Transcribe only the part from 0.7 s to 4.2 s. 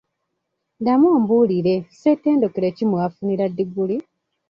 Ddamu ombuulire ssettendekero ki mwe wafunira ddiguli?